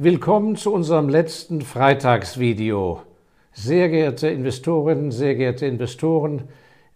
[0.00, 3.02] Willkommen zu unserem letzten Freitagsvideo.
[3.52, 6.44] Sehr geehrte Investorinnen, sehr geehrte Investoren,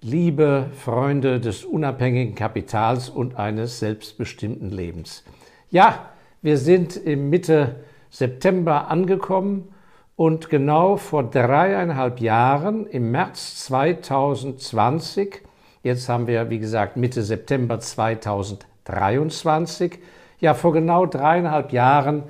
[0.00, 5.24] liebe Freunde des unabhängigen Kapitals und eines selbstbestimmten Lebens.
[5.72, 6.10] Ja,
[6.42, 9.74] wir sind im Mitte September angekommen
[10.14, 15.42] und genau vor dreieinhalb Jahren, im März 2020,
[15.82, 19.98] jetzt haben wir, wie gesagt, Mitte September 2023,
[20.38, 22.22] ja, vor genau dreieinhalb Jahren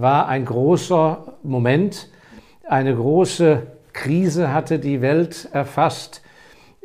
[0.00, 2.08] war ein großer Moment,
[2.66, 3.62] eine große
[3.92, 6.22] Krise hatte die Welt erfasst,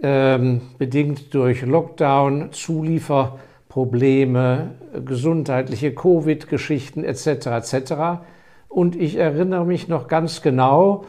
[0.01, 7.47] ähm, bedingt durch Lockdown, Zulieferprobleme, gesundheitliche Covid-Geschichten etc.
[7.47, 7.93] etc.
[8.67, 11.05] Und ich erinnere mich noch ganz genau,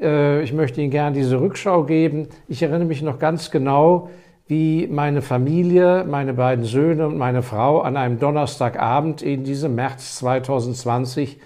[0.00, 4.10] äh, ich möchte Ihnen gerne diese Rückschau geben, ich erinnere mich noch ganz genau,
[4.46, 10.16] wie meine Familie, meine beiden Söhne und meine Frau an einem Donnerstagabend in diesem März
[10.16, 11.40] 2020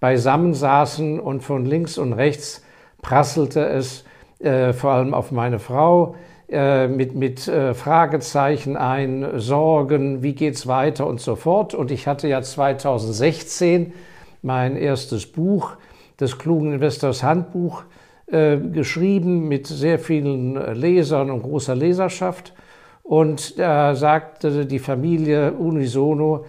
[0.00, 2.62] beisammen saßen und von links und rechts
[3.00, 4.04] prasselte es
[4.38, 6.16] äh, vor allem auf meine Frau
[6.50, 11.72] äh, mit, mit äh, Fragezeichen ein, Sorgen, wie geht's weiter und so fort.
[11.72, 13.94] Und ich hatte ja 2016
[14.42, 15.76] mein erstes Buch,
[16.18, 17.84] das klugen Investors Handbuch,
[18.32, 22.54] äh, geschrieben mit sehr vielen Lesern und großer Leserschaft.
[23.02, 26.46] Und da sagte die Familie unisono,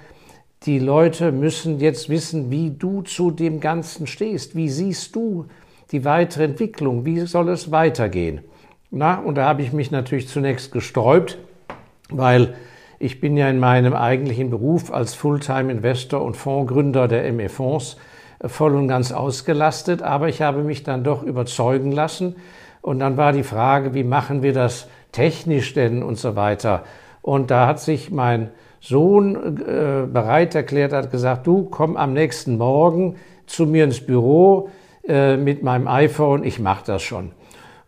[0.65, 4.55] die Leute müssen jetzt wissen, wie du zu dem Ganzen stehst.
[4.55, 5.47] Wie siehst du
[5.91, 7.05] die weitere Entwicklung?
[7.05, 8.41] Wie soll es weitergehen?
[8.89, 11.37] Na, und da habe ich mich natürlich zunächst gesträubt,
[12.09, 12.55] weil
[12.97, 17.97] ich bin ja in meinem eigentlichen Beruf als Fulltime-Investor und Fondsgründer der ME-Fonds äh,
[18.45, 22.35] voll und ganz ausgelastet, aber ich habe mich dann doch überzeugen lassen.
[22.81, 26.83] Und dann war die Frage, wie machen wir das technisch denn und so weiter.
[27.21, 28.49] Und da hat sich mein
[28.81, 34.69] Sohn äh, bereit erklärt, hat gesagt, du komm am nächsten Morgen zu mir ins Büro
[35.07, 37.31] äh, mit meinem iPhone, ich mache das schon.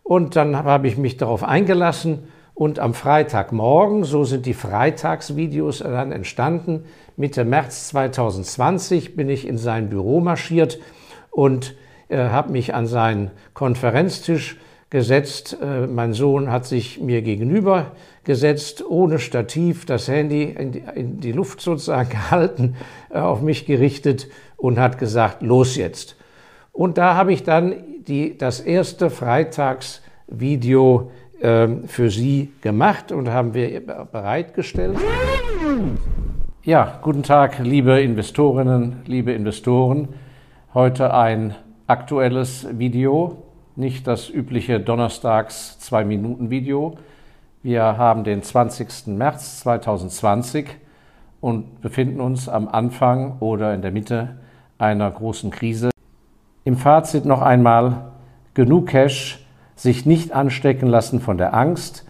[0.02, 6.12] Und dann habe ich mich darauf eingelassen und am Freitagmorgen, so sind die Freitagsvideos dann
[6.12, 6.84] entstanden,
[7.16, 10.78] Mitte März 2020 bin ich in sein Büro marschiert
[11.30, 11.74] und
[12.08, 14.58] äh, habe mich an seinen Konferenztisch
[14.90, 15.56] gesetzt.
[15.62, 17.92] Äh, mein Sohn hat sich mir gegenüber
[18.24, 22.76] gesetzt, ohne Stativ, das Handy in die, in die Luft sozusagen gehalten,
[23.10, 24.28] äh, auf mich gerichtet
[24.58, 26.16] und hat gesagt, los jetzt.
[26.72, 31.10] Und da habe ich dann die, das erste Freitagsvideo
[31.40, 34.98] äh, für Sie gemacht und haben wir bereitgestellt.
[36.66, 40.08] Ja, guten Tag, liebe Investorinnen, liebe Investoren.
[40.74, 41.54] Heute ein
[41.86, 43.44] aktuelles Video
[43.76, 46.98] nicht das übliche Donnerstags zwei Minuten Video.
[47.62, 49.16] Wir haben den 20.
[49.16, 50.66] März 2020
[51.40, 54.34] und befinden uns am Anfang oder in der Mitte
[54.76, 55.90] einer großen Krise.
[56.64, 58.10] Im Fazit noch einmal
[58.54, 59.46] genug Cash,
[59.76, 62.04] sich nicht anstecken lassen von der Angst,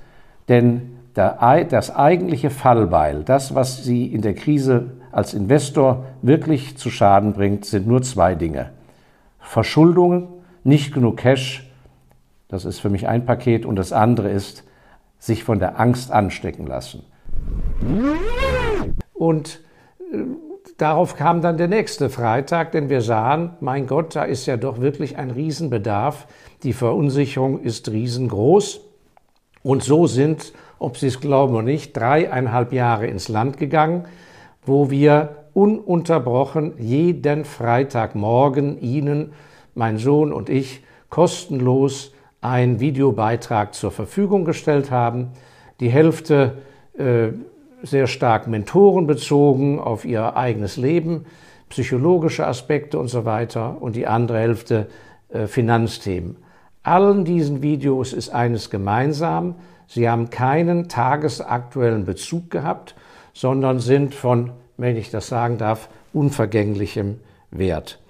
[0.49, 7.33] denn das eigentliche Fallbeil, das, was Sie in der Krise als Investor wirklich zu Schaden
[7.33, 8.71] bringt, sind nur zwei Dinge.
[9.39, 10.29] Verschuldungen
[10.63, 11.71] nicht genug Cash,
[12.49, 14.65] das ist für mich ein Paket, und das andere ist,
[15.19, 17.03] sich von der Angst anstecken lassen.
[19.15, 19.61] Und
[20.13, 20.19] äh,
[20.77, 24.81] darauf kam dann der nächste Freitag, denn wir sahen, mein Gott, da ist ja doch
[24.81, 26.27] wirklich ein Riesenbedarf.
[26.63, 28.81] Die Verunsicherung ist riesengroß.
[29.63, 34.05] Und so sind, ob Sie es glauben oder nicht, dreieinhalb Jahre ins Land gegangen,
[34.65, 39.33] wo wir ununterbrochen jeden Freitagmorgen Ihnen,
[39.75, 45.31] mein Sohn und ich, kostenlos einen Videobeitrag zur Verfügung gestellt haben.
[45.81, 46.59] Die Hälfte
[46.99, 47.29] äh,
[47.83, 51.27] sehr stark mentorenbezogen auf ihr eigenes Leben,
[51.69, 54.89] psychologische Aspekte und so weiter und die andere Hälfte
[55.29, 56.37] äh, Finanzthemen.
[56.83, 59.57] Allen diesen Videos ist eines gemeinsam.
[59.87, 62.95] Sie haben keinen tagesaktuellen Bezug gehabt,
[63.33, 67.21] sondern sind von, wenn ich das sagen darf, unvergänglichem
[67.51, 68.01] Wert.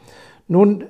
[0.49, 0.85] Nun,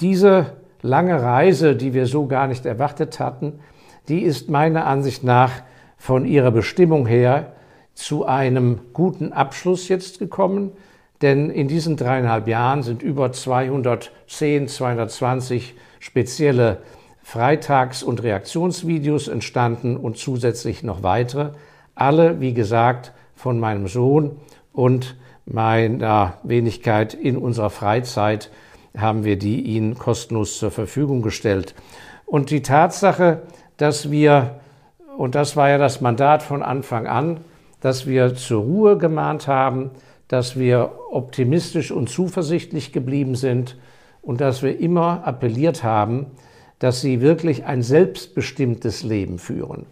[0.00, 3.60] diese lange Reise, die wir so gar nicht erwartet hatten,
[4.08, 5.50] die ist meiner Ansicht nach
[5.96, 7.52] von ihrer Bestimmung her
[7.94, 10.72] zu einem guten Abschluss jetzt gekommen.
[11.22, 16.78] Denn in diesen dreieinhalb Jahren sind über 210, 220 spezielle
[17.26, 21.50] Freitags- und Reaktionsvideos entstanden und zusätzlich noch weitere.
[21.96, 24.36] Alle, wie gesagt, von meinem Sohn
[24.72, 28.52] und meiner Wenigkeit in unserer Freizeit
[28.96, 31.74] haben wir die Ihnen kostenlos zur Verfügung gestellt.
[32.26, 33.42] Und die Tatsache,
[33.76, 34.60] dass wir,
[35.18, 37.40] und das war ja das Mandat von Anfang an,
[37.80, 39.90] dass wir zur Ruhe gemahnt haben,
[40.28, 43.76] dass wir optimistisch und zuversichtlich geblieben sind
[44.22, 46.26] und dass wir immer appelliert haben,
[46.78, 49.86] dass sie wirklich ein selbstbestimmtes Leben führen.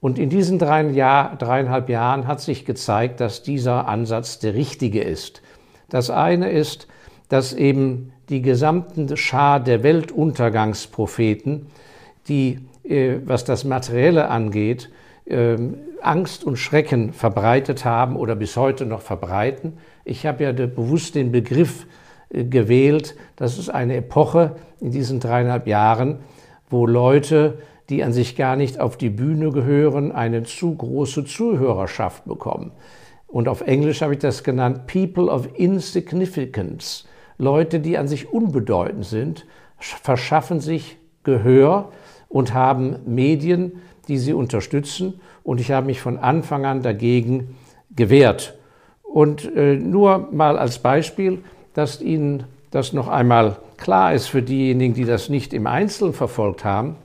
[0.00, 5.02] Und in diesen drei Jahr, dreieinhalb Jahren hat sich gezeigt, dass dieser Ansatz der richtige
[5.02, 5.42] ist.
[5.88, 6.86] Das eine ist,
[7.28, 11.66] dass eben die gesamten Schar der Weltuntergangspropheten,
[12.28, 14.90] die, äh, was das Materielle angeht,
[15.24, 15.56] äh,
[16.02, 19.78] Angst und Schrecken verbreitet haben oder bis heute noch verbreiten.
[20.04, 21.86] Ich habe ja bewusst den Begriff
[22.30, 26.18] gewählt, das ist eine Epoche in diesen dreieinhalb Jahren,
[26.68, 27.58] wo Leute,
[27.88, 32.72] die an sich gar nicht auf die Bühne gehören, eine zu große Zuhörerschaft bekommen.
[33.26, 37.06] Und auf Englisch habe ich das genannt People of Insignificance.
[37.38, 39.46] Leute, die an sich unbedeutend sind,
[39.78, 41.90] verschaffen sich Gehör
[42.28, 45.20] und haben Medien, die sie unterstützen.
[45.42, 47.56] Und ich habe mich von Anfang an dagegen
[47.94, 48.56] gewehrt.
[49.02, 51.42] Und äh, nur mal als Beispiel,
[51.76, 56.64] dass Ihnen das noch einmal klar ist für diejenigen, die das nicht im Einzelnen verfolgt
[56.64, 56.96] haben,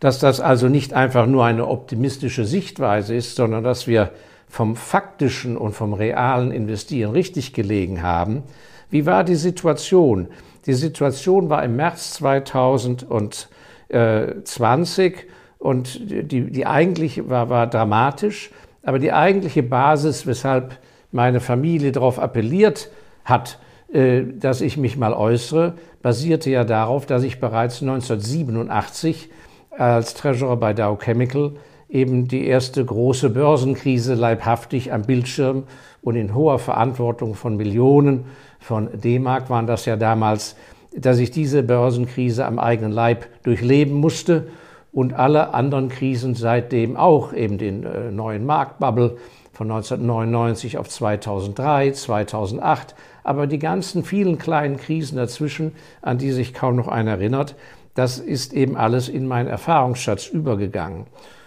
[0.00, 4.10] dass das also nicht einfach nur eine optimistische Sichtweise ist, sondern dass wir
[4.48, 8.42] vom faktischen und vom realen Investieren richtig gelegen haben.
[8.90, 10.26] Wie war die Situation?
[10.66, 15.14] Die Situation war im März 2020
[15.60, 18.50] und die, die eigentliche war, war dramatisch,
[18.82, 20.76] aber die eigentliche Basis, weshalb
[21.12, 22.90] meine Familie darauf appelliert
[23.26, 23.58] hat,
[23.92, 29.28] äh, dass ich mich mal äußere, basierte ja darauf, dass ich bereits 1987
[29.70, 31.52] als Treasurer bei Dow Chemical
[31.88, 35.64] eben die erste große Börsenkrise leibhaftig am Bildschirm
[36.02, 38.24] und in hoher Verantwortung von Millionen
[38.58, 40.56] von D-Mark waren das ja damals,
[40.96, 44.48] dass ich diese Börsenkrise am eigenen Leib durchleben musste
[44.92, 49.18] und alle anderen Krisen seitdem auch, eben den äh, neuen Marktbubble
[49.56, 52.94] von 1999 auf 2003, 2008,
[53.24, 55.72] aber die ganzen vielen kleinen Krisen dazwischen,
[56.02, 57.54] an die sich kaum noch einer erinnert,
[57.94, 61.06] das ist eben alles in meinen Erfahrungsschatz übergegangen.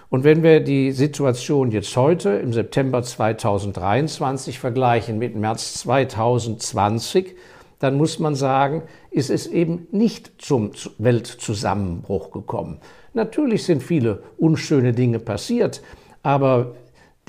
[0.10, 7.36] Und wenn wir die Situation jetzt heute im September 2023 vergleichen mit März 2020,
[7.78, 8.82] dann muss man sagen,
[9.12, 12.80] ist es eben nicht zum Weltzusammenbruch gekommen.
[13.14, 15.84] Natürlich sind viele unschöne Dinge passiert,
[16.24, 16.74] aber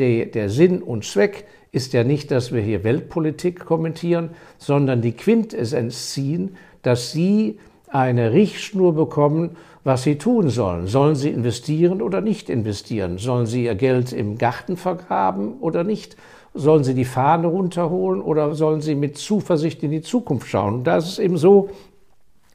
[0.00, 5.12] der, der Sinn und Zweck ist ja nicht, dass wir hier Weltpolitik kommentieren, sondern die
[5.12, 10.87] Quintessenz ziehen, dass Sie eine Richtschnur bekommen, was sie tun sollen.
[10.87, 13.19] Sollen sie investieren oder nicht investieren?
[13.19, 16.17] Sollen sie ihr Geld im Garten vergraben oder nicht?
[16.52, 20.75] Sollen sie die Fahne runterholen oder sollen sie mit Zuversicht in die Zukunft schauen?
[20.75, 21.70] Und da ist es eben so,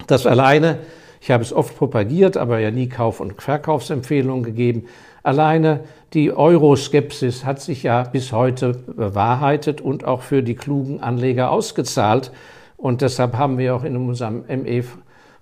[0.08, 0.80] dass alleine,
[1.22, 4.86] ich habe es oft propagiert, aber ja nie Kauf- und Verkaufsempfehlungen gegeben,
[5.26, 5.82] alleine
[6.14, 12.32] die Euroskepsis hat sich ja bis heute bewahrheitet und auch für die klugen Anleger ausgezahlt.
[12.78, 14.84] Und deshalb haben wir auch in unserem ME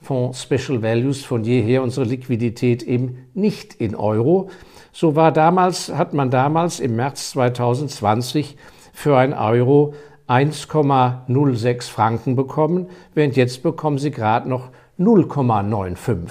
[0.01, 4.49] Fonds Special Values von jeher unsere Liquidität eben nicht in Euro.
[4.91, 8.57] So war damals, hat man damals im März 2020
[8.93, 9.93] für ein Euro
[10.27, 14.69] 1,06 Franken bekommen, während jetzt bekommen sie gerade noch
[14.99, 16.29] 0,95.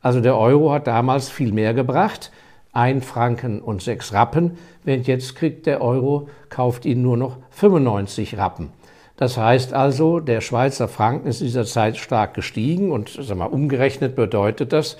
[0.00, 2.32] Also der Euro hat damals viel mehr gebracht,
[2.72, 8.38] 1 Franken und 6 Rappen, während jetzt kriegt der Euro, kauft ihn nur noch 95
[8.38, 8.70] Rappen.
[9.16, 13.46] Das heißt also, der Schweizer Franken ist in dieser Zeit stark gestiegen und sag mal,
[13.46, 14.96] umgerechnet bedeutet das,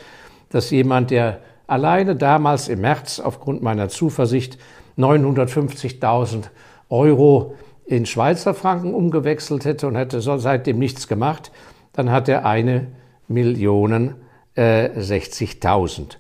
[0.50, 4.58] dass jemand, der alleine damals im März aufgrund meiner Zuversicht
[4.98, 6.44] 950.000
[6.88, 7.54] Euro
[7.86, 11.52] in Schweizer Franken umgewechselt hätte und hätte seitdem nichts gemacht,
[11.92, 12.88] dann hat er eine
[13.28, 14.16] Million
[14.56, 16.16] äh, 60.000.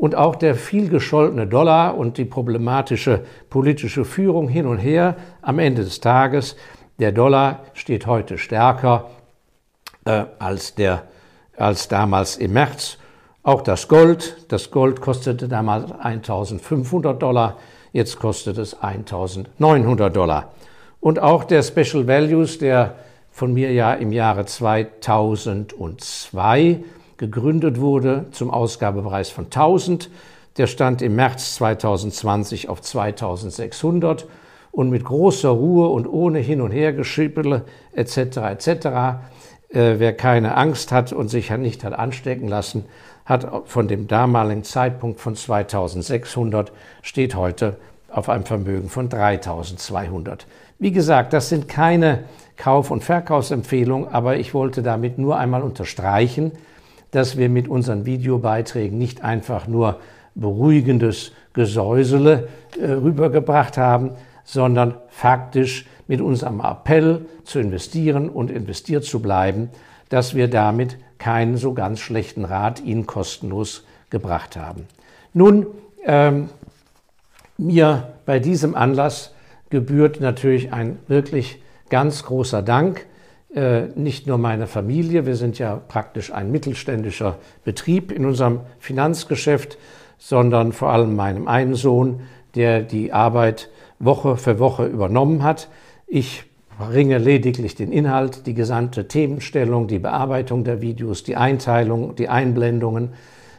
[0.00, 5.58] Und auch der viel gescholtene Dollar und die problematische politische Führung hin und her am
[5.58, 6.56] Ende des Tages
[7.00, 9.10] der Dollar steht heute stärker
[10.06, 11.02] äh, als, der,
[11.54, 12.96] als damals im März.
[13.42, 14.46] Auch das Gold.
[14.48, 17.58] Das Gold kostete damals 1500 Dollar,
[17.92, 20.52] jetzt kostet es 1900 Dollar.
[21.00, 22.94] Und auch der Special Values, der
[23.30, 26.84] von mir ja im Jahre 2002
[27.20, 30.10] gegründet wurde zum Ausgabepreis von 1000,
[30.56, 34.26] der stand im März 2020 auf 2600
[34.72, 38.16] und mit großer Ruhe und ohne Hin- und Hergeschippele etc.
[38.16, 38.68] etc.
[39.68, 42.86] Äh, wer keine Angst hat und sich nicht hat anstecken lassen,
[43.26, 46.72] hat von dem damaligen Zeitpunkt von 2600
[47.02, 47.76] steht heute
[48.10, 50.46] auf einem Vermögen von 3200.
[50.78, 52.24] Wie gesagt, das sind keine
[52.56, 56.52] Kauf- und Verkaufsempfehlungen, aber ich wollte damit nur einmal unterstreichen,
[57.10, 60.00] dass wir mit unseren Videobeiträgen nicht einfach nur
[60.34, 62.48] beruhigendes Gesäusele
[62.80, 64.12] äh, rübergebracht haben,
[64.44, 69.70] sondern faktisch mit unserem Appell zu investieren und investiert zu bleiben,
[70.08, 74.86] dass wir damit keinen so ganz schlechten Rat Ihnen kostenlos gebracht haben.
[75.32, 75.66] Nun,
[76.04, 76.48] ähm,
[77.58, 79.34] mir bei diesem Anlass
[79.68, 83.06] gebührt natürlich ein wirklich ganz großer Dank.
[83.54, 89.76] Äh, nicht nur meiner Familie, wir sind ja praktisch ein mittelständischer Betrieb in unserem Finanzgeschäft,
[90.18, 92.20] sondern vor allem meinem einen Sohn,
[92.54, 95.68] der die Arbeit Woche für Woche übernommen hat.
[96.06, 96.44] Ich
[96.78, 103.14] bringe lediglich den Inhalt, die gesamte Themenstellung, die Bearbeitung der Videos, die Einteilung, die Einblendungen,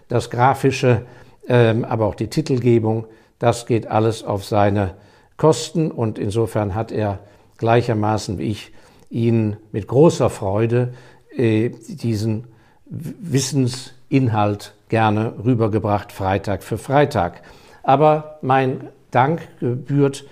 [0.08, 1.02] das Grafische,
[1.50, 3.08] ähm, aber auch die Titelgebung.
[3.40, 4.96] Das geht alles auf seine
[5.36, 7.20] Kosten und insofern hat er
[7.58, 8.72] gleichermaßen wie ich
[9.12, 10.94] Ihnen mit großer Freude
[11.36, 12.46] äh, diesen
[12.86, 17.44] Wissensinhalt gerne rübergebracht, Freitag für Freitag.
[17.84, 20.26] Aber mein Dank gebührt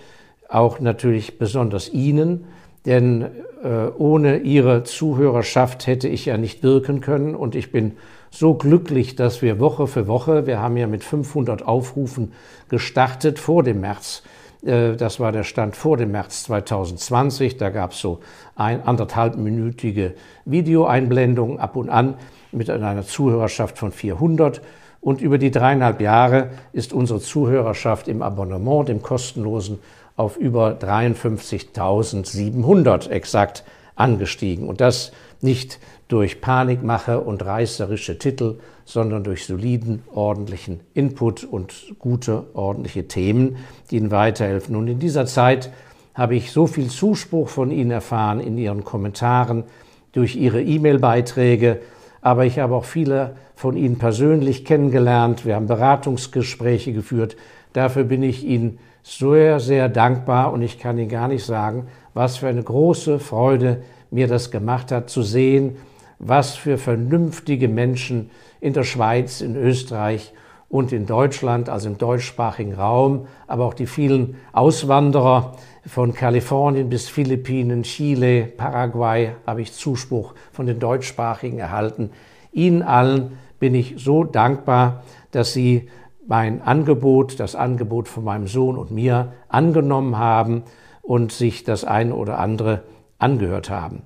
[0.47, 2.45] auch natürlich besonders Ihnen,
[2.85, 3.27] denn
[3.63, 7.93] äh, ohne Ihre Zuhörerschaft hätte ich ja nicht wirken können und ich bin
[8.31, 12.33] so glücklich, dass wir Woche für Woche, wir haben ja mit 500 Aufrufen
[12.69, 14.23] gestartet vor dem März,
[14.61, 17.57] das war der Stand vor dem März 2020.
[17.57, 18.19] Da gab es so
[18.55, 22.15] ein anderthalbminütige Videoeinblendungen ab und an
[22.51, 24.61] mit einer Zuhörerschaft von 400.
[25.01, 29.79] Und über die dreieinhalb Jahre ist unsere Zuhörerschaft im Abonnement, dem kostenlosen,
[30.17, 33.63] auf über 53.700 exakt
[33.95, 34.67] angestiegen.
[34.67, 42.47] Und das nicht durch Panikmache und reißerische Titel, sondern durch soliden, ordentlichen Input und gute,
[42.55, 43.57] ordentliche Themen,
[43.89, 44.75] die Ihnen weiterhelfen.
[44.75, 45.71] Und in dieser Zeit
[46.15, 49.63] habe ich so viel Zuspruch von Ihnen erfahren in Ihren Kommentaren,
[50.11, 51.79] durch Ihre E-Mail-Beiträge,
[52.21, 55.45] aber ich habe auch viele von Ihnen persönlich kennengelernt.
[55.45, 57.37] Wir haben Beratungsgespräche geführt.
[57.73, 62.37] Dafür bin ich Ihnen sehr, sehr dankbar und ich kann Ihnen gar nicht sagen, was
[62.37, 65.77] für eine große Freude mir das gemacht hat, zu sehen,
[66.19, 70.33] was für vernünftige Menschen in der Schweiz, in Österreich
[70.67, 75.55] und in Deutschland, also im deutschsprachigen Raum, aber auch die vielen Auswanderer
[75.87, 82.11] von Kalifornien bis Philippinen, Chile, Paraguay habe ich Zuspruch von den deutschsprachigen erhalten.
[82.51, 85.89] Ihnen allen bin ich so dankbar, dass Sie
[86.27, 90.63] mein Angebot, das Angebot von meinem Sohn und mir angenommen haben
[91.01, 92.83] und sich das eine oder andere
[93.17, 94.03] angehört haben.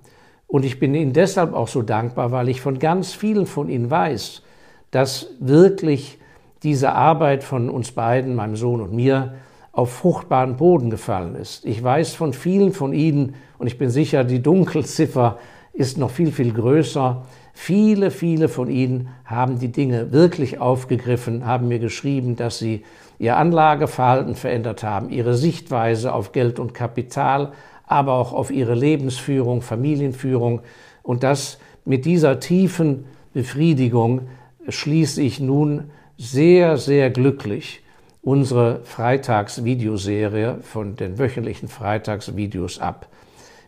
[0.53, 3.89] Und ich bin Ihnen deshalb auch so dankbar, weil ich von ganz vielen von Ihnen
[3.89, 4.43] weiß,
[4.91, 6.19] dass wirklich
[6.61, 9.33] diese Arbeit von uns beiden, meinem Sohn und mir,
[9.71, 11.65] auf fruchtbaren Boden gefallen ist.
[11.65, 15.39] Ich weiß von vielen von Ihnen, und ich bin sicher, die Dunkelziffer
[15.73, 21.67] ist noch viel, viel größer, viele, viele von Ihnen haben die Dinge wirklich aufgegriffen, haben
[21.67, 22.83] mir geschrieben, dass sie
[23.17, 27.53] ihr Anlageverhalten verändert haben, ihre Sichtweise auf Geld und Kapital,
[27.93, 30.61] aber auch auf ihre Lebensführung, Familienführung.
[31.03, 34.27] Und das mit dieser tiefen Befriedigung
[34.67, 37.81] schließe ich nun sehr, sehr glücklich
[38.21, 43.07] unsere Freitagsvideoserie von den wöchentlichen Freitagsvideos ab.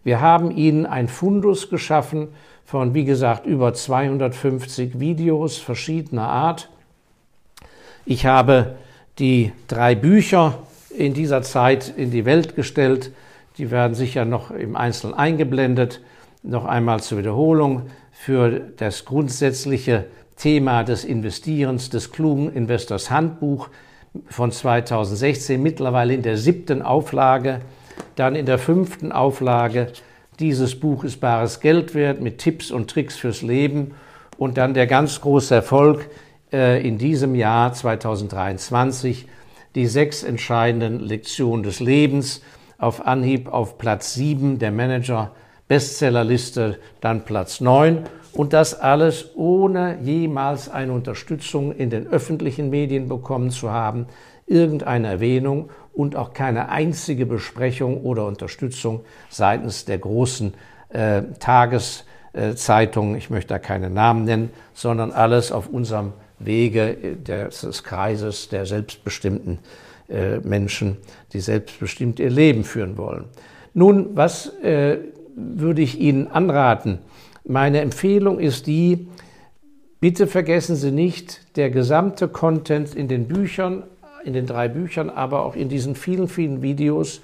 [0.04, 2.30] Wir haben Ihnen ein Fundus geschaffen
[2.64, 6.70] von, wie gesagt, über 250 Videos verschiedener Art.
[8.06, 8.76] Ich habe
[9.20, 10.60] die drei Bücher
[10.96, 13.12] in dieser Zeit in die Welt gestellt,
[13.58, 16.02] die werden sicher noch im Einzelnen eingeblendet.
[16.44, 20.06] Noch einmal zur Wiederholung für das grundsätzliche
[20.38, 23.70] Thema des Investierens des klugen Investors Handbuch
[24.28, 27.62] von 2016, mittlerweile in der siebten Auflage,
[28.16, 29.88] dann in der fünften Auflage.
[30.40, 33.96] Dieses Buch ist bares Geld wert mit Tipps und Tricks fürs Leben
[34.38, 36.10] und dann der ganz große Erfolg
[36.52, 39.28] äh, in diesem Jahr 2023,
[39.76, 42.42] die sechs entscheidenden Lektionen des Lebens
[42.86, 45.32] auf Anhieb auf Platz 7 der Manager
[45.68, 53.10] Bestsellerliste, dann Platz 9 und das alles ohne jemals eine Unterstützung in den öffentlichen Medien
[53.10, 54.06] bekommen zu haben,
[54.46, 60.54] irgendeine Erwähnung und auch keine einzige Besprechung oder Unterstützung seitens der großen
[60.90, 68.50] äh, Tageszeitungen, ich möchte da keine Namen nennen, sondern alles auf unserem Wege des Kreises
[68.50, 69.58] der selbstbestimmten
[70.10, 70.98] äh, Menschen,
[71.34, 73.26] die selbstbestimmt ihr Leben führen wollen.
[73.74, 75.00] Nun, was äh,
[75.36, 77.00] würde ich Ihnen anraten?
[77.44, 79.08] Meine Empfehlung ist die,
[80.00, 83.84] bitte vergessen Sie nicht, der gesamte Content in den Büchern,
[84.24, 87.22] in den drei Büchern, aber auch in diesen vielen, vielen Videos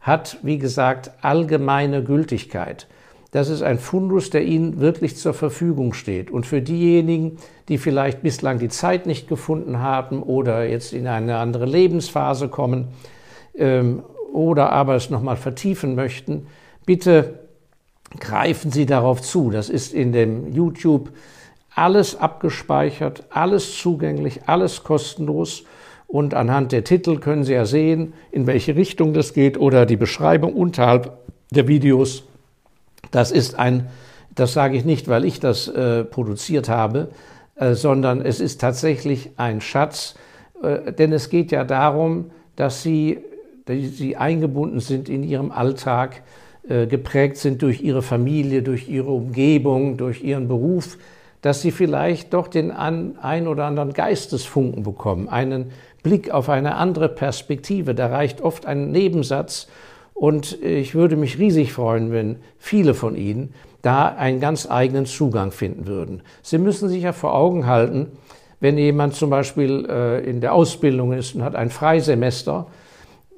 [0.00, 2.86] hat, wie gesagt, allgemeine Gültigkeit.
[3.32, 6.30] Das ist ein Fundus, der Ihnen wirklich zur Verfügung steht.
[6.30, 11.38] Und für diejenigen, die vielleicht bislang die Zeit nicht gefunden haben oder jetzt in eine
[11.38, 12.88] andere Lebensphase kommen
[13.56, 14.02] ähm,
[14.32, 16.46] oder aber es nochmal vertiefen möchten,
[16.84, 17.40] bitte
[18.20, 19.50] greifen Sie darauf zu.
[19.50, 21.10] Das ist in dem YouTube
[21.74, 25.64] alles abgespeichert, alles zugänglich, alles kostenlos.
[26.06, 29.96] Und anhand der Titel können Sie ja sehen, in welche Richtung das geht oder die
[29.96, 31.18] Beschreibung unterhalb
[31.50, 32.22] der Videos.
[33.16, 33.88] Das ist ein,
[34.34, 37.08] das sage ich nicht, weil ich das äh, produziert habe,
[37.54, 40.16] äh, sondern es ist tatsächlich ein Schatz,
[40.62, 43.20] äh, denn es geht ja darum, dass Sie,
[43.64, 46.24] dass Sie eingebunden sind in Ihrem Alltag,
[46.68, 50.98] äh, geprägt sind durch Ihre Familie, durch Ihre Umgebung, durch Ihren Beruf,
[51.40, 55.70] dass Sie vielleicht doch den ein oder anderen Geistesfunken bekommen, einen
[56.02, 57.94] Blick auf eine andere Perspektive.
[57.94, 59.68] Da reicht oft ein Nebensatz.
[60.16, 65.52] Und ich würde mich riesig freuen, wenn viele von Ihnen da einen ganz eigenen Zugang
[65.52, 66.22] finden würden.
[66.42, 68.08] Sie müssen sich ja vor Augen halten,
[68.58, 72.66] wenn jemand zum Beispiel äh, in der Ausbildung ist und hat ein Freisemester,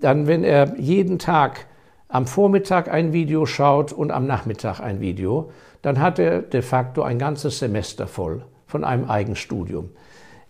[0.01, 1.67] dann, wenn er jeden Tag
[2.07, 5.51] am Vormittag ein Video schaut und am Nachmittag ein Video,
[5.83, 9.91] dann hat er de facto ein ganzes Semester voll von einem Eigenstudium.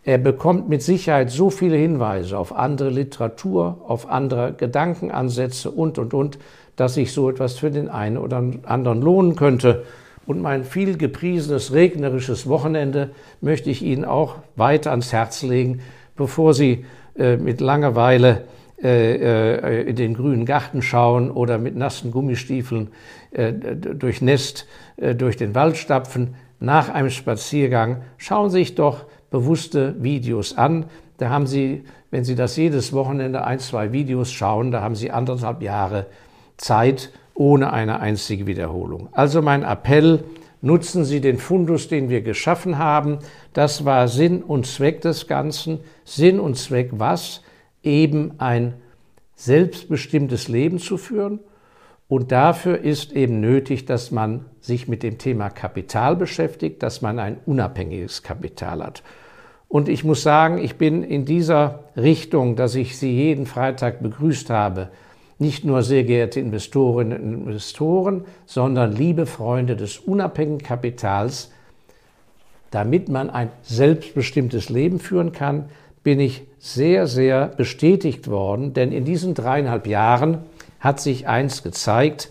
[0.05, 6.15] Er bekommt mit Sicherheit so viele Hinweise auf andere Literatur, auf andere Gedankenansätze und, und,
[6.15, 6.39] und,
[6.77, 9.85] dass sich so etwas für den einen oder anderen lohnen könnte.
[10.27, 15.81] Und mein viel gepriesenes regnerisches Wochenende möchte ich Ihnen auch weiter ans Herz legen,
[16.17, 16.85] bevor Sie
[17.17, 18.45] äh, mit Langeweile
[18.83, 22.93] äh, äh, in den grünen Garten schauen oder mit nassen Gummistiefeln
[23.33, 26.37] äh, durchnässt äh, durch den Wald stapfen.
[26.61, 30.87] Nach einem Spaziergang schauen Sie sich doch bewusste Videos an.
[31.19, 35.11] Da haben Sie, wenn Sie das jedes Wochenende ein, zwei Videos schauen, da haben Sie
[35.11, 36.07] anderthalb Jahre
[36.57, 39.09] Zeit ohne eine einzige Wiederholung.
[39.13, 40.25] Also mein Appell,
[40.61, 43.19] nutzen Sie den Fundus, den wir geschaffen haben.
[43.53, 45.81] Das war Sinn und Zweck des Ganzen.
[46.05, 47.43] Sinn und Zweck was?
[47.83, 48.75] Eben ein
[49.37, 51.41] selbstbestimmtes Leben zu führen.
[52.09, 57.19] Und dafür ist eben nötig, dass man sich mit dem Thema Kapital beschäftigt, dass man
[57.19, 59.03] ein unabhängiges Kapital hat.
[59.69, 64.49] Und ich muss sagen, ich bin in dieser Richtung, dass ich Sie jeden Freitag begrüßt
[64.49, 64.89] habe,
[65.39, 71.53] nicht nur sehr geehrte Investorinnen und Investoren, sondern liebe Freunde des unabhängigen Kapitals,
[72.71, 75.67] damit man ein selbstbestimmtes Leben führen kann,
[76.03, 80.39] bin ich sehr, sehr bestätigt worden, denn in diesen dreieinhalb Jahren
[80.81, 82.31] hat sich eins gezeigt,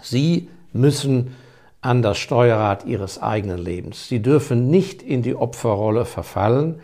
[0.00, 1.34] Sie müssen
[1.80, 4.08] an das Steuerrad ihres eigenen Lebens.
[4.08, 6.80] Sie dürfen nicht in die Opferrolle verfallen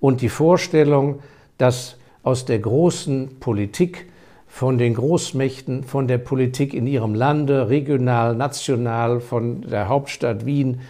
[0.00, 1.20] und die Vorstellung,
[1.58, 4.06] dass aus der großen Politik,
[4.48, 10.80] von den Großmächten, von der Politik in ihrem Lande, regional, national, von der Hauptstadt Wien,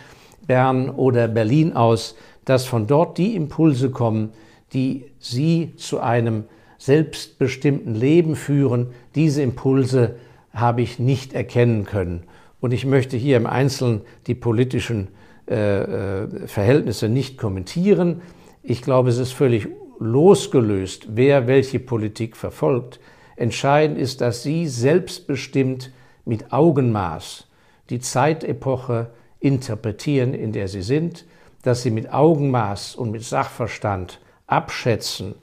[0.47, 4.33] Bern oder Berlin aus, dass von dort die Impulse kommen,
[4.73, 6.45] die sie zu einem
[6.79, 8.89] selbstbestimmten Leben führen.
[9.15, 10.17] Diese Impulse
[10.53, 12.25] habe ich nicht erkennen können.
[12.61, 15.09] Und ich möchte hier im Einzelnen die politischen
[15.49, 18.23] äh, äh, Verhältnisse nicht kommentieren.
[18.63, 22.99] Ich glaube, es ist völlig losgelöst, wer welche Politik verfolgt.
[23.37, 25.93] Entscheidend ist, dass Sie selbstbestimmt
[26.25, 27.47] mit Augenmaß
[27.91, 31.25] die Zeitepoche interpretieren, in der Sie sind,
[31.63, 35.35] dass Sie mit Augenmaß und mit Sachverstand abschätzen,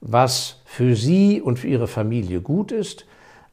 [0.00, 3.06] was für Sie und für Ihre Familie gut ist,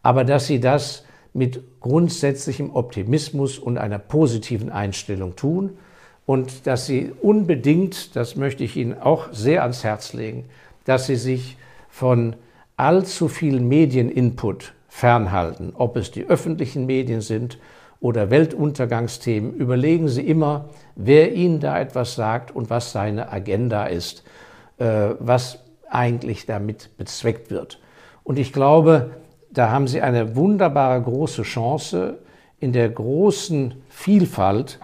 [0.04, 5.78] aber dass Sie das mit grundsätzlichem Optimismus und einer positiven Einstellung tun
[6.26, 10.44] und dass Sie unbedingt, das möchte ich Ihnen auch sehr ans Herz legen,
[10.84, 11.56] dass Sie sich
[11.90, 12.36] von
[12.76, 17.58] allzu viel Medieninput fernhalten, ob es die öffentlichen Medien sind
[18.02, 19.54] oder Weltuntergangsthemen.
[19.54, 24.26] Überlegen Sie immer, wer Ihnen da etwas sagt und was seine Agenda ist,
[24.80, 27.80] äh, was eigentlich damit bezweckt wird.
[28.24, 29.12] Und ich glaube,
[29.52, 32.20] da haben Sie eine wunderbare große Chance,
[32.60, 34.80] in der großen Vielfalt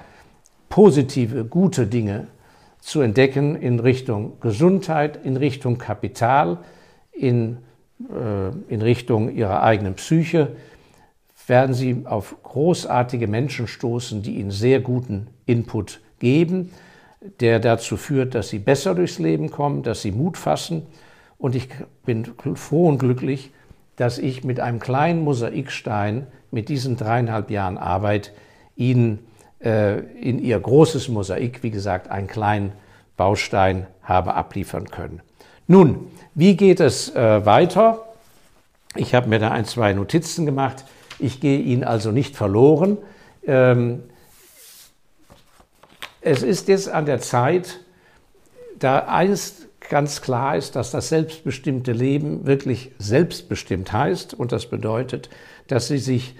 [0.70, 2.28] positive, gute Dinge
[2.80, 6.58] zu entdecken in Richtung Gesundheit, in Richtung Kapital,
[7.12, 7.58] in,
[8.10, 10.56] äh, in Richtung Ihrer eigenen Psyche,
[11.48, 16.72] werden Sie auf großartige Menschen stoßen, die Ihnen sehr guten Input geben,
[17.39, 20.88] der dazu führt, dass Sie besser durchs Leben kommen, dass Sie Mut fassen.
[21.38, 21.69] Und ich
[22.05, 23.51] bin froh und glücklich,
[23.95, 28.34] dass ich mit einem kleinen Mosaikstein, mit diesen dreieinhalb Jahren Arbeit,
[28.75, 29.19] Ihnen
[29.63, 32.71] äh, in Ihr großes Mosaik, wie gesagt, einen kleinen
[33.17, 35.21] Baustein habe abliefern können.
[35.67, 37.99] Nun, wie geht es äh, weiter?
[38.95, 40.84] Ich habe mir da ein, zwei Notizen gemacht.
[41.19, 42.97] Ich gehe Ihnen also nicht verloren.
[43.45, 44.03] Ähm,
[46.21, 47.79] es ist jetzt an der Zeit,
[48.77, 54.34] da eins ganz klar ist, dass das selbstbestimmte Leben wirklich selbstbestimmt heißt.
[54.34, 55.29] Und das bedeutet,
[55.67, 56.36] dass sie sich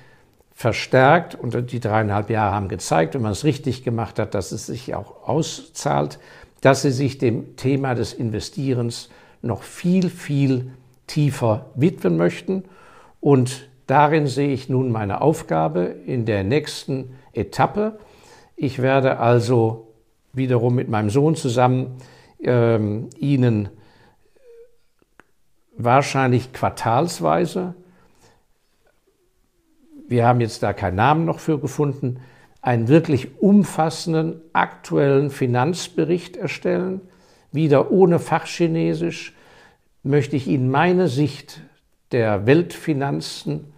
[0.54, 4.68] verstärkt, und die dreieinhalb Jahre haben gezeigt, wenn man es richtig gemacht hat, dass es
[4.68, 6.20] sich auch auszahlt,
[6.62, 9.10] dass sie sich dem Thema des Investierens
[9.42, 10.72] noch viel, viel
[11.08, 12.64] tiefer widmen möchten.
[13.20, 17.98] Und darin sehe ich nun meine Aufgabe in der nächsten Etappe.
[18.64, 19.88] Ich werde also
[20.34, 21.98] wiederum mit meinem Sohn zusammen
[22.44, 23.70] ähm, Ihnen
[25.76, 27.74] wahrscheinlich quartalsweise,
[30.08, 32.20] wir haben jetzt da keinen Namen noch für gefunden,
[32.62, 37.02] einen wirklich umfassenden aktuellen Finanzbericht erstellen.
[37.52, 39.34] Wieder ohne Fachchinesisch
[40.04, 41.62] möchte ich Ihnen meine Sicht
[42.12, 43.74] der Weltfinanzen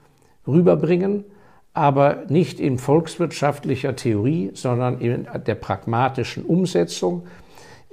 [0.45, 1.23] rüberbringen,
[1.73, 7.23] aber nicht in volkswirtschaftlicher Theorie, sondern in der pragmatischen Umsetzung,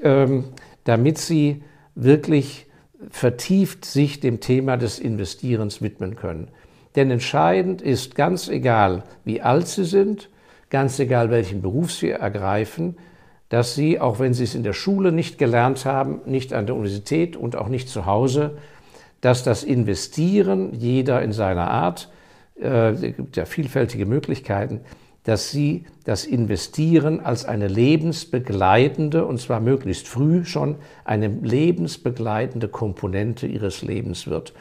[0.03, 0.45] ähm,
[0.85, 1.63] damit Sie
[1.95, 2.67] wirklich
[3.11, 6.49] vertieft sich dem Thema des Investierens widmen können.
[6.97, 10.29] Denn entscheidend ist ganz egal, wie alt Sie sind,
[10.69, 12.97] ganz egal, welchen Beruf Sie ergreifen,
[13.49, 16.75] dass Sie, auch wenn Sie es in der Schule nicht gelernt haben, nicht an der
[16.75, 18.59] Universität und auch nicht zu Hause,
[19.21, 22.11] dass das Investieren, jeder in seiner Art,
[22.61, 24.81] es gibt ja vielfältige Möglichkeiten,
[25.25, 33.47] dass Sie das Investieren als eine lebensbegleitende, und zwar möglichst früh schon, eine lebensbegleitende Komponente
[33.47, 34.55] Ihres Lebens wird.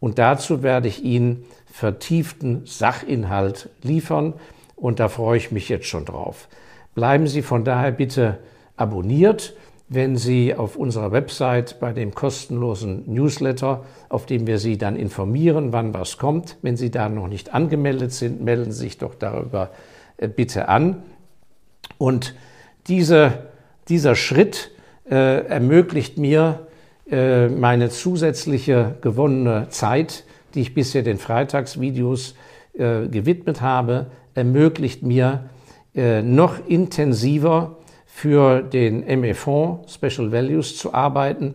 [0.00, 4.34] Und dazu werde ich Ihnen vertieften Sachinhalt liefern
[4.74, 6.48] und da freue ich mich jetzt schon drauf.
[6.94, 8.38] Bleiben Sie von daher bitte
[8.76, 9.54] abonniert,
[9.92, 15.72] wenn Sie auf unserer Website bei dem kostenlosen Newsletter, auf dem wir Sie dann informieren,
[15.72, 19.70] wann was kommt, wenn Sie da noch nicht angemeldet sind, melden Sie sich doch darüber
[20.16, 21.02] äh, bitte an.
[21.98, 22.36] Und
[22.86, 23.50] diese,
[23.88, 24.70] dieser Schritt
[25.10, 26.68] äh, ermöglicht mir
[27.10, 30.22] äh, meine zusätzliche gewonnene Zeit,
[30.54, 32.36] die ich bisher den Freitagsvideos
[32.74, 35.50] äh, gewidmet habe, ermöglicht mir
[35.96, 37.79] äh, noch intensiver
[38.12, 41.54] für den ME-Fonds Special Values zu arbeiten,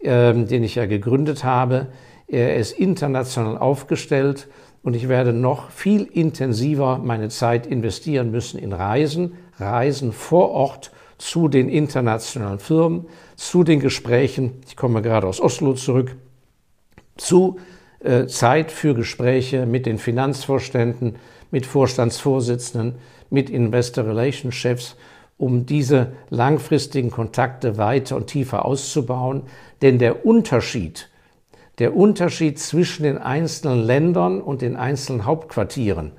[0.00, 1.88] ähm, den ich ja gegründet habe.
[2.28, 4.48] Er ist international aufgestellt
[4.82, 10.92] und ich werde noch viel intensiver meine Zeit investieren müssen in Reisen, Reisen vor Ort
[11.18, 16.16] zu den internationalen Firmen, zu den Gesprächen, ich komme gerade aus Oslo zurück,
[17.16, 17.58] zu
[18.00, 21.16] äh, Zeit für Gespräche mit den Finanzvorständen,
[21.50, 22.96] mit Vorstandsvorsitzenden,
[23.30, 24.96] mit Investor Relations Chefs,
[25.36, 29.42] um diese langfristigen Kontakte weiter und tiefer auszubauen.
[29.82, 31.10] Denn der Unterschied,
[31.78, 36.12] der Unterschied zwischen den einzelnen Ländern und den einzelnen Hauptquartieren,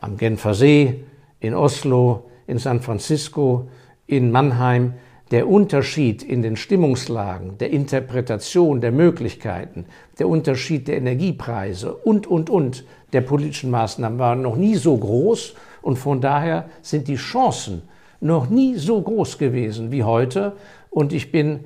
[0.00, 1.04] am Genfer See,
[1.40, 3.68] in Oslo, in San Francisco,
[4.06, 4.94] in Mannheim,
[5.30, 9.84] der Unterschied in den Stimmungslagen, der Interpretation der Möglichkeiten,
[10.18, 15.54] der Unterschied der Energiepreise und, und, und der politischen Maßnahmen war noch nie so groß
[15.82, 17.82] und von daher sind die Chancen
[18.20, 20.52] noch nie so groß gewesen wie heute.
[20.90, 21.60] Und ich bin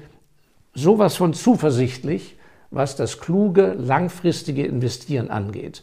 [0.74, 2.36] sowas von zuversichtlich,
[2.70, 5.82] was das kluge, langfristige Investieren angeht.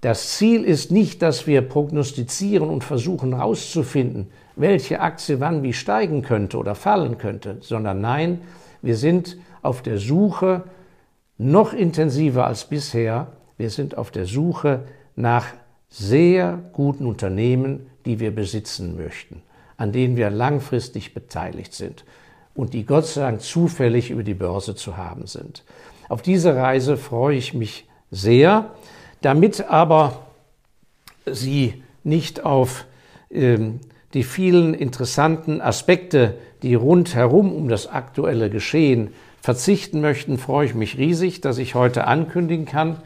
[0.00, 6.22] Das Ziel ist nicht, dass wir prognostizieren und versuchen herauszufinden, welche Aktie wann wie steigen
[6.22, 8.40] könnte oder fallen könnte, sondern nein,
[8.80, 10.64] wir sind auf der Suche
[11.36, 14.84] noch intensiver als bisher, wir sind auf der Suche
[15.16, 15.46] nach
[15.90, 19.42] sehr guten Unternehmen, die wir besitzen möchten,
[19.80, 22.04] an denen wir langfristig beteiligt sind
[22.54, 25.64] und die Gott sei Dank zufällig über die Börse zu haben sind.
[26.10, 28.72] Auf diese Reise freue ich mich sehr.
[29.22, 30.26] Damit aber
[31.24, 32.84] Sie nicht auf
[33.30, 33.80] ähm,
[34.12, 40.98] die vielen interessanten Aspekte, die rundherum um das aktuelle Geschehen verzichten möchten, freue ich mich
[40.98, 42.98] riesig, dass ich heute ankündigen kann,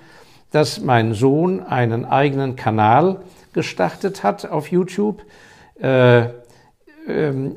[0.51, 3.21] dass mein Sohn einen eigenen Kanal
[3.53, 5.23] gestartet hat auf YouTube,
[5.79, 6.27] äh,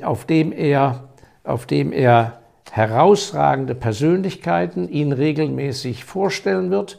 [0.02, 1.08] auf, dem er,
[1.44, 6.98] auf dem er herausragende Persönlichkeiten ihn regelmäßig vorstellen wird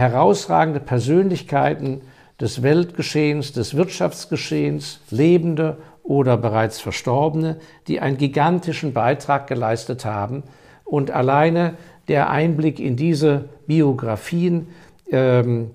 [0.00, 2.00] herausragende Persönlichkeiten
[2.40, 10.42] des Weltgeschehens, des Wirtschaftsgeschehens, Lebende oder bereits Verstorbene, die einen gigantischen Beitrag geleistet haben.
[10.84, 11.74] Und alleine
[12.08, 14.68] der Einblick in diese Biografien,
[15.10, 15.72] ähm,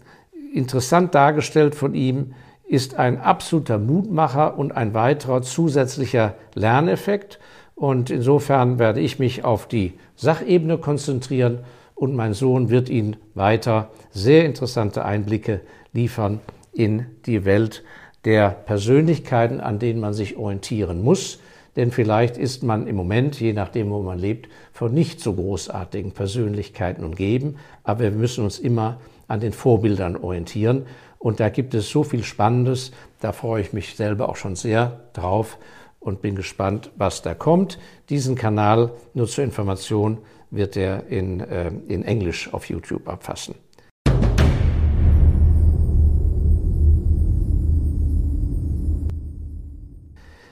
[0.53, 2.33] interessant dargestellt von ihm,
[2.67, 7.39] ist ein absoluter Mutmacher und ein weiterer zusätzlicher Lerneffekt.
[7.75, 11.59] Und insofern werde ich mich auf die Sachebene konzentrieren
[11.93, 15.61] und mein Sohn wird Ihnen weiter sehr interessante Einblicke
[15.93, 16.39] liefern
[16.73, 17.83] in die Welt
[18.25, 21.39] der Persönlichkeiten, an denen man sich orientieren muss.
[21.75, 26.11] Denn vielleicht ist man im Moment, je nachdem, wo man lebt, von nicht so großartigen
[26.11, 27.57] Persönlichkeiten umgeben.
[27.83, 30.85] Aber wir müssen uns immer an den Vorbildern orientieren.
[31.25, 32.91] Und da gibt es so viel Spannendes.
[33.19, 35.57] Da freue ich mich selber auch schon sehr drauf
[35.99, 37.79] und bin gespannt, was da kommt.
[38.11, 40.19] Diesen Kanal, nur zur Information,
[40.51, 43.55] wird er in, äh, in Englisch auf YouTube abfassen.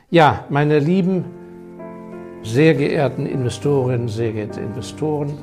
[0.10, 1.26] Ja, meine lieben,
[2.42, 5.38] sehr geehrten Investorinnen, sehr geehrte Investoren,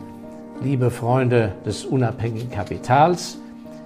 [0.60, 3.38] liebe Freunde des unabhängigen Kapitals,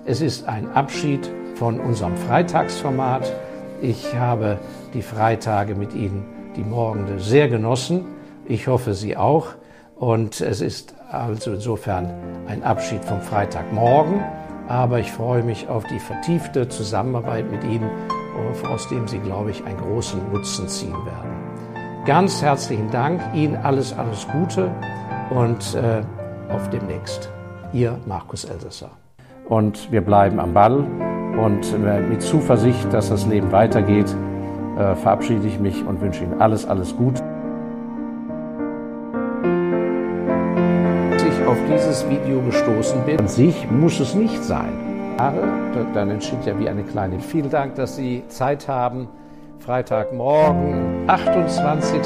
[0.07, 3.33] es ist ein Abschied von unserem Freitagsformat.
[3.81, 4.59] Ich habe
[4.93, 6.25] die Freitage mit Ihnen,
[6.57, 8.05] die Morgende, sehr genossen.
[8.47, 9.49] Ich hoffe, Sie auch.
[9.97, 12.13] Und es ist also insofern
[12.47, 14.23] ein Abschied vom Freitagmorgen.
[14.69, 17.91] Aber ich freue mich auf die vertiefte Zusammenarbeit mit Ihnen
[18.69, 22.05] aus dem Sie, glaube ich, einen großen Nutzen ziehen werden.
[22.05, 24.71] Ganz herzlichen Dank, Ihnen alles, alles Gute
[25.31, 26.03] und äh,
[26.53, 27.31] auf demnächst.
[27.73, 28.91] Ihr Markus Elsässer.
[29.49, 30.85] Und wir bleiben am Ball
[31.43, 34.15] und äh, mit Zuversicht, dass das Leben weitergeht,
[34.79, 37.23] äh, verabschiede ich mich und wünsche Ihnen alles, alles Gute.
[41.13, 44.73] Als ich auf dieses Video gestoßen bin, an sich muss es nicht sein.
[45.95, 47.21] Dann entsteht ja wie eine kleine.
[47.21, 49.09] Vielen Dank, dass Sie Zeit haben.
[49.61, 52.01] Freitagmorgen, 28.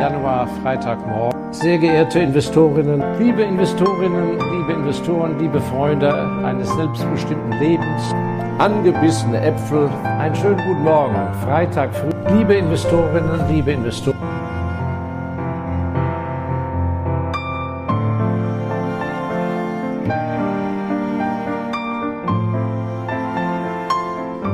[0.00, 1.39] Januar, Freitagmorgen.
[1.60, 6.10] Sehr geehrte Investorinnen, liebe Investorinnen, liebe Investoren, liebe Freunde
[6.42, 8.14] eines selbstbestimmten Lebens,
[8.56, 12.08] angebissene Äpfel, einen schönen guten Morgen, Freitag früh.
[12.34, 14.16] Liebe Investorinnen, liebe Investoren.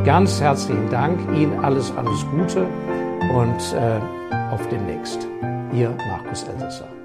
[0.04, 2.66] Ganz herzlichen Dank, Ihnen alles, alles Gute
[3.32, 4.00] und äh,
[4.52, 5.28] auf demnächst.
[5.72, 6.95] Ihr Markus Elsässer.